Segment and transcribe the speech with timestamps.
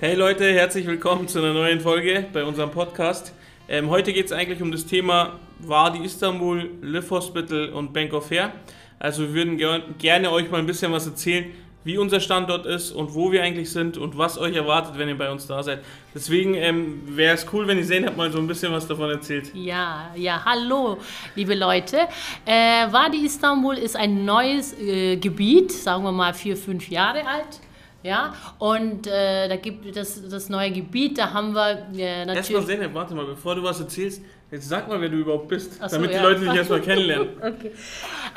[0.00, 3.32] Hey Leute, herzlich willkommen zu einer neuen Folge bei unserem Podcast.
[3.68, 8.28] Ähm, heute geht es eigentlich um das Thema Wadi Istanbul, Live Hospital und Bank of
[8.28, 8.52] Fair.
[9.00, 11.46] Also wir würden ger gerne euch mal ein bisschen was erzählen,
[11.82, 15.18] wie unser Standort ist und wo wir eigentlich sind und was euch erwartet, wenn ihr
[15.18, 15.80] bei uns da seid.
[16.14, 19.10] Deswegen ähm, wäre es cool, wenn ihr sehen habt, mal so ein bisschen was davon
[19.10, 19.50] erzählt.
[19.52, 20.98] Ja, ja, hallo,
[21.34, 22.02] liebe Leute.
[22.46, 27.58] Äh, Wadi Istanbul ist ein neues äh, Gebiet, sagen wir mal vier, fünf Jahre alt.
[28.02, 32.36] Ja, und äh, da gibt das, das neue Gebiet, da haben wir äh, natürlich.
[32.36, 35.74] Erstmal Zeynep, warte mal, bevor du was erzählst, jetzt sag mal, wer du überhaupt bist,
[35.74, 36.18] so, damit ja.
[36.18, 37.30] die Leute dich erstmal kennenlernen.
[37.42, 37.72] Okay.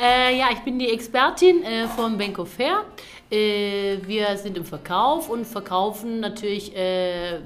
[0.01, 2.85] Äh, ja, ich bin die Expertin äh, von Bank of Fair.
[3.29, 7.39] Äh, wir sind im Verkauf und verkaufen natürlich äh,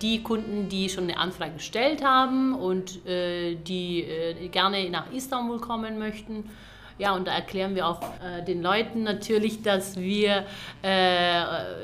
[0.00, 4.06] die Kunden, die schon eine Anfrage gestellt haben und äh, die
[4.50, 6.50] gerne nach Istanbul kommen möchten.
[6.98, 10.44] Ja, und da erklären wir auch äh, den Leuten natürlich, dass wir,
[10.82, 11.42] äh,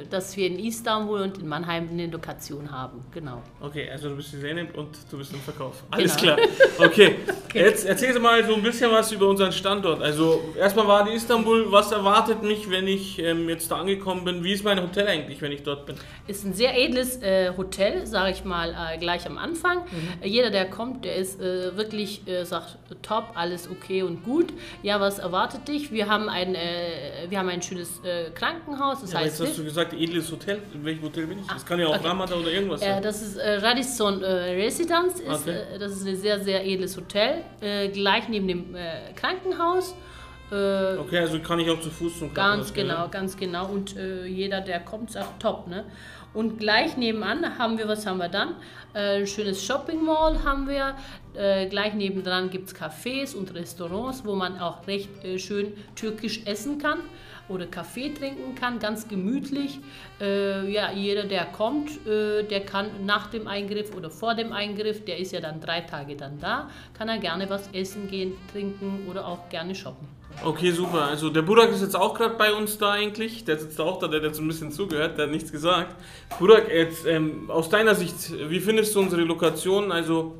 [0.08, 3.04] dass wir in Istanbul und in Mannheim eine Lokation haben.
[3.12, 3.42] Genau.
[3.60, 5.82] Okay, also du bist die Zeynep und du bist im Verkauf.
[5.90, 6.36] Alles Genau.
[6.36, 6.46] klar.
[6.78, 7.16] Okay,
[7.52, 10.00] jetzt erzähl mal so ein bisschen was über unseren Standort.
[10.02, 14.44] Also erstmal war die Istanbul, was erwartet mich, wenn ich ähm, jetzt da angekommen bin?
[14.44, 15.96] Wie ist mein Hotel eigentlich, wenn ich dort bin?
[16.26, 19.78] Ist ein sehr edles äh, Hotel, sage ich mal äh, gleich am Anfang.
[20.20, 24.52] Äh, jeder, der kommt, der ist äh, wirklich, äh, sagt, top, alles okay und gut.
[24.82, 25.90] Ja, was erwartet dich?
[25.90, 29.58] Wir haben ein, äh, wir haben ein schönes äh, Krankenhaus, das Ja, heißt, jetzt hast
[29.58, 30.60] du gesagt, edles Hotel.
[30.74, 31.46] In welchem Hotel bin ich?
[31.46, 32.06] Das kann ja auch okay.
[32.06, 33.02] Ramada oder irgendwas äh, sein.
[33.02, 34.26] das ist äh, Radisson äh,
[34.62, 35.56] Residence, ist, Okay.
[35.74, 39.94] äh, das ist ein sehr, sehr edles Hotel, äh, gleich neben dem äh, Krankenhaus.
[40.50, 43.66] Äh, Okay, also kann ich auch zu Fuß zum Ganz Krankenhaus gehen, genau, ganz genau.
[43.66, 45.68] Und äh, jeder, der kommt, sagt top.
[45.68, 45.84] Ne?
[46.32, 48.54] Und gleich nebenan haben wir, was haben wir dann?
[48.94, 50.94] Äh, ein schönes Shopping Mall haben wir.
[51.34, 56.42] Äh, gleich nebendran gibt es Cafés und Restaurants, wo man auch recht äh, schön türkisch
[56.44, 57.00] essen kann
[57.48, 59.80] oder Kaffee trinken kann, ganz gemütlich.
[60.20, 65.04] Äh, ja, jeder, der kommt, äh, der kann nach dem Eingriff oder vor dem Eingriff,
[65.04, 69.06] der ist ja dann drei Tage dann da, kann er gerne was essen gehen, trinken
[69.08, 70.19] oder auch gerne shoppen.
[70.42, 71.02] Okay, super.
[71.02, 73.44] Also der Burak ist jetzt auch gerade bei uns da eigentlich.
[73.44, 75.94] Der sitzt auch da, der hat jetzt ein bisschen zugehört, der hat nichts gesagt.
[76.38, 78.14] Burak, jetzt ähm, aus deiner Sicht,
[78.48, 79.92] wie findest du unsere Lokation?
[79.92, 80.36] Also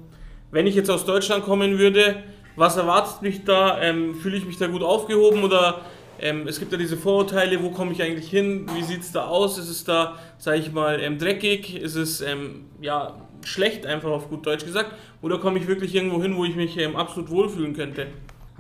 [0.51, 2.23] wenn ich jetzt aus Deutschland kommen würde,
[2.57, 3.81] was erwartet mich da?
[3.81, 5.83] Ähm, Fühle ich mich da gut aufgehoben oder
[6.19, 8.67] ähm, es gibt ja diese Vorurteile, wo komme ich eigentlich hin?
[8.75, 9.59] Wie sieht es da aus?
[9.59, 11.77] Ist es da, sage ich mal, ähm, dreckig?
[11.77, 13.15] Ist es ähm, ja,
[13.45, 14.95] schlecht, einfach auf gut Deutsch gesagt?
[15.23, 18.07] Oder komme ich wirklich irgendwo hin, wo ich mich ähm, absolut wohlfühlen könnte?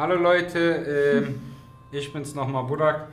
[0.00, 1.40] Hallo Leute, ähm,
[1.92, 3.08] ich bin's nochmal Burak.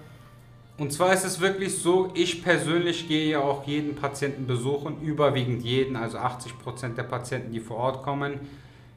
[0.77, 5.63] Und zwar ist es wirklich so, ich persönlich gehe ja auch jeden Patienten besuchen, überwiegend
[5.65, 8.39] jeden, also 80% der Patienten, die vor Ort kommen.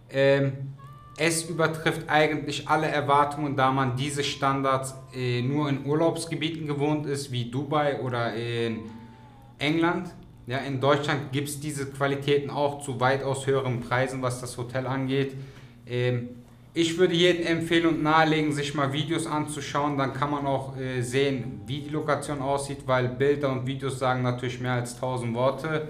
[0.09, 0.53] Ähm,
[1.19, 7.33] es übertrifft eigentlich alle Erwartungen, da man diese Standards äh, nur in Urlaubsgebieten gewohnt ist,
[7.33, 8.83] wie Dubai oder in
[9.59, 10.15] England.
[10.47, 14.87] Ja, in Deutschland gibt es diese Qualitäten auch zu weitaus höheren Preisen, was das Hotel
[14.87, 15.35] angeht.
[15.89, 16.40] Ähm,
[16.73, 19.99] ich würde jedem empfehlen und nahelegen, sich mal Videos anzuschauen.
[19.99, 24.23] Dann kann man auch äh, sehen, wie die Lokation aussieht, weil Bilder und Videos sagen
[24.23, 25.89] natürlich mehr als 1000 Worte.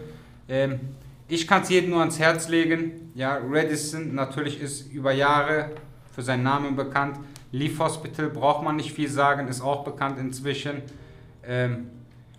[0.49, 0.81] Ähm,
[1.29, 3.13] ich kann es jedem nur ans Herz legen.
[3.15, 5.71] Ja, Radisson natürlich ist über Jahre
[6.13, 7.19] für seinen Namen bekannt.
[7.53, 10.83] Leaf Hospital braucht man nicht viel sagen, ist auch bekannt inzwischen.
[11.47, 11.89] Ähm,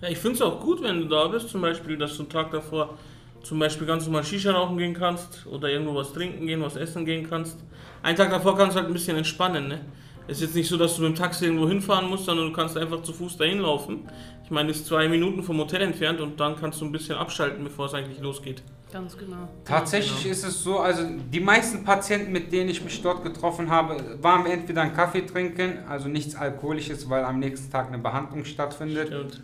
[0.01, 2.29] Ja, ich finde es auch gut, wenn du da bist, zum Beispiel, dass du einen
[2.29, 2.97] Tag davor
[3.43, 7.05] zum Beispiel ganz normal Shisha rauchen gehen kannst oder irgendwo was trinken gehen, was essen
[7.05, 7.57] gehen kannst.
[8.03, 9.81] Einen Tag davor kannst du halt ein bisschen entspannen, ne?
[10.27, 12.53] Es ist jetzt nicht so, dass du mit dem Taxi irgendwo hinfahren musst, sondern du
[12.53, 14.07] kannst einfach zu Fuß dahin laufen.
[14.43, 17.15] Ich meine, es ist zwei Minuten vom Hotel entfernt und dann kannst du ein bisschen
[17.15, 18.61] abschalten, bevor es eigentlich losgeht.
[18.93, 19.47] Ganz genau.
[19.65, 20.31] Tatsächlich genau.
[20.31, 21.03] ist es so, also
[21.33, 25.79] die meisten Patienten, mit denen ich mich dort getroffen habe, waren entweder einen Kaffee trinken,
[25.89, 29.07] also nichts Alkoholisches, weil am nächsten Tag eine Behandlung stattfindet.
[29.07, 29.41] Stimmt.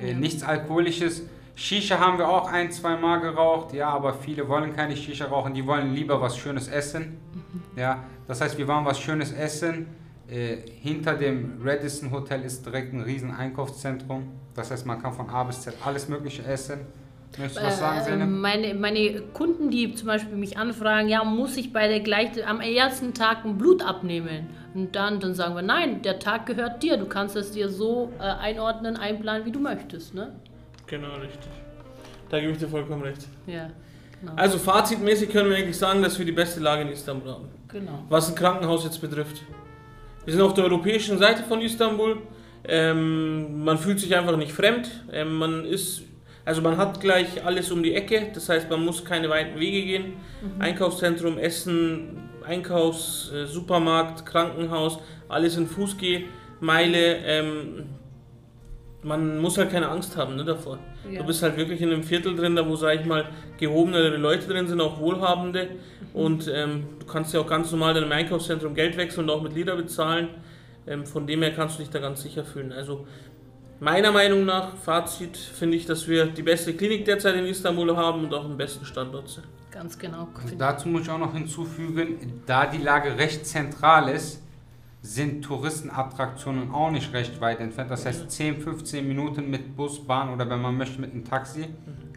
[0.00, 0.18] Äh, Ja.
[0.18, 1.22] Nichts Alkoholisches.
[1.58, 5.54] Shisha haben wir auch ein, zwei Mal geraucht, ja, aber viele wollen keine Shisha rauchen,
[5.54, 7.16] die wollen lieber was Schönes essen.
[7.76, 9.86] Ja, das heißt, wir waren was Schönes essen.
[10.28, 14.28] Äh, hinter dem Radisson Hotel ist direkt ein riesen Einkaufszentrum.
[14.54, 16.80] Das heißt, man kann von A bis Z alles Mögliche essen.
[17.38, 18.28] Möchtest du was sagen, Äh, Zeynep?
[18.28, 22.60] meine, meine Kunden, die zum Beispiel mich anfragen, ja, muss ich bei der gleich, am
[22.60, 24.48] ersten Tag ein Blut abnehmen?
[24.74, 26.96] Und dann, dann sagen wir, nein, der Tag gehört dir.
[26.98, 30.14] Du kannst es dir so äh, einordnen, einplanen, wie du möchtest.
[30.14, 30.32] Ne?
[30.86, 31.50] Genau, richtig.
[32.28, 33.26] Da gebe ich dir vollkommen recht.
[33.46, 33.70] Ja,
[34.20, 34.32] genau.
[34.36, 37.48] Also fazitmäßig können wir eigentlich sagen, dass wir die beste Lage in Istanbul haben.
[37.68, 38.04] genau.
[38.08, 39.42] Was ein Krankenhaus jetzt betrifft.
[40.24, 42.18] Wir sind auf der europäischen Seite von Istanbul.
[42.68, 44.90] Ähm, man fühlt sich einfach nicht fremd.
[45.12, 46.02] Ähm, man ist,
[46.44, 48.30] also man hat gleich alles um die Ecke.
[48.34, 50.12] Das heißt, man muss keine weiten Wege gehen.
[50.58, 54.98] Einkaufszentrum, Essen, Einkaufs, äh, Supermarkt, Krankenhaus,
[55.28, 57.16] alles in Fußgehmeile.
[57.24, 57.84] Ähm,
[59.06, 60.78] man muss halt keine Angst haben ne, davor.
[61.08, 61.20] Ja.
[61.20, 63.26] Du bist halt wirklich in einem Viertel drin, da wo, sag ich mal,
[63.56, 65.68] gehobenere Leute drin sind, auch Wohlhabende.
[66.12, 69.42] Und ähm, du kannst ja auch ganz normal in einem Einkaufszentrum Geld wechseln und auch
[69.42, 70.28] mit Lieder bezahlen.
[70.88, 72.72] Ähm, von dem her kannst du dich da ganz sicher fühlen.
[72.72, 73.06] Also
[73.78, 78.24] meiner Meinung nach, Fazit, finde ich, dass wir die beste Klinik derzeit in Istanbul haben
[78.24, 79.46] und auch den besten Standort sind.
[79.70, 80.28] Ganz genau.
[80.42, 84.42] Also dazu muss ich auch noch hinzufügen, da die Lage recht zentral ist,
[85.06, 87.90] sind Touristenattraktionen auch nicht recht weit entfernt.
[87.90, 91.68] Das heißt 10, 15 Minuten mit Bus, Bahn oder wenn man möchte mit einem Taxi,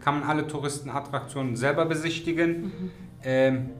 [0.02, 2.90] kann man alle Touristenattraktionen selber besichtigen.
[3.22, 3.70] Ähm,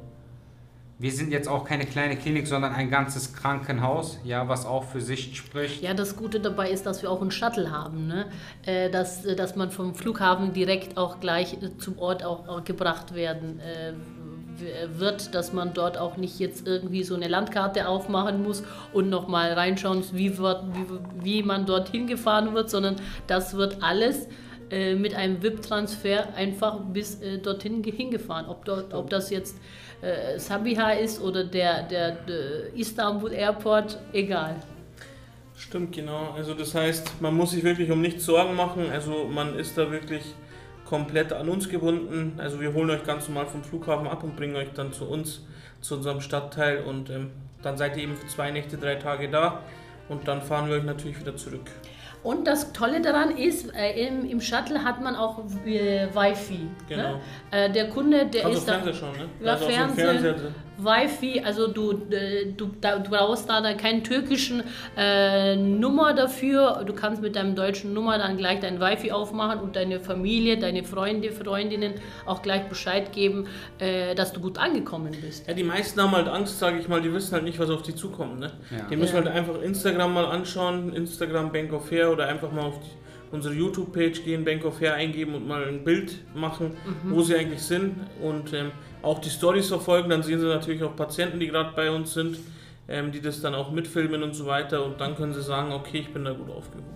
[1.01, 5.01] wir sind jetzt auch keine kleine Klinik, sondern ein ganzes Krankenhaus, ja, was auch für
[5.01, 5.83] sich spricht.
[5.83, 8.27] Ja, das Gute dabei ist, dass wir auch einen Shuttle haben, ne?
[8.67, 13.15] Äh, dass, äh, dass man vom Flughafen direkt auch gleich zum Ort auch, auch gebracht
[13.15, 13.95] werden äh,
[14.97, 18.63] wird, dass man dort auch nicht jetzt irgendwie so eine Landkarte aufmachen muss
[18.93, 20.87] und nochmal reinschauen, wie, wird, wie,
[21.25, 22.97] wie man dorthin gefahren wird, sondern
[23.27, 24.27] das wird alles
[24.71, 28.47] äh, mit einem VIP-Transfer einfach bis äh, dorthin ge- hingefahren.
[28.47, 29.57] Ob, dort, ob das jetzt
[30.03, 34.57] äh, Sabiha ist oder der, der, der Istanbul Airport, egal.
[35.57, 36.33] Stimmt, genau.
[36.37, 38.91] Also das heißt, man muss sich wirklich um nichts Sorgen machen.
[38.91, 40.23] Also man ist da wirklich
[40.91, 42.35] komplett an uns gebunden.
[42.39, 45.47] Also wir holen euch ganz normal vom Flughafen ab und bringen euch dann zu uns,
[45.81, 47.31] zu unserem Stadtteil und ähm,
[47.63, 49.61] dann seid ihr eben für zwei Nächte, drei Tage da
[50.09, 51.71] und dann fahren wir euch natürlich wieder zurück.
[52.25, 56.69] Und das Tolle daran ist, äh, im, im Shuttle hat man auch äh, Wi-Fi.
[56.89, 57.03] Genau.
[57.03, 57.21] Ne?
[57.53, 58.73] Äh, der Kunde, der Kannst ist da.
[58.73, 59.47] Fernseher schauen, ne?
[59.47, 60.07] Ja, Also auch so Fernsehen.
[60.07, 60.55] Fernseher drin.
[60.85, 64.63] Wi-Fi, also du, äh, du, da, du brauchst da, da keinen türkischen
[64.97, 66.83] äh, Nummer dafür.
[66.87, 70.85] Du kannst mit deinem deutschen Nummer dann gleich dein Wi-Fi aufmachen und deine Familie, deine
[70.85, 71.95] Freunde, Freundinnen
[72.27, 73.47] auch gleich Bescheid geben,
[73.79, 75.47] äh, dass du gut angekommen bist.
[75.49, 77.83] Ja, die meisten haben halt Angst, sage ich mal, die wissen halt nicht, was auf
[77.83, 78.41] die zukommt.
[78.41, 78.51] Ne?
[78.71, 78.87] Ja.
[78.91, 79.25] Die müssen Ja.
[79.25, 83.00] halt einfach Instagram mal anschauen, Instagram Bank of Hair oder einfach mal auf die,
[83.33, 86.73] unsere YouTube-Page gehen, Bank of Hair eingeben und mal ein Bild machen,
[87.05, 88.71] wo sie eigentlich sind und ähm,
[89.03, 90.11] auch die Stories verfolgen.
[90.11, 92.39] Dann sehen sie natürlich auch Patienten, die gerade bei uns sind,
[92.89, 95.99] ähm, die das dann auch mitfilmen und so weiter und dann können sie sagen, okay,
[95.99, 96.91] ich bin da gut aufgehoben.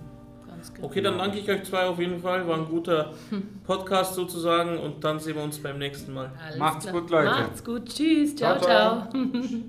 [0.49, 0.87] Ganz genau.
[0.89, 2.47] Okay, dann danke ich euch zwei auf jeden Fall.
[2.49, 3.13] War ein guter
[3.67, 6.33] Podcast sozusagen und dann sehen wir uns beim nächsten Mal.
[6.45, 7.01] Alles Macht's klar.
[7.01, 7.31] gut, Leute.
[7.31, 7.87] Macht's gut.
[7.87, 8.35] Tschüss.
[8.35, 9.11] Ciao, Ciao, ciao.
[9.11, 9.23] ciao.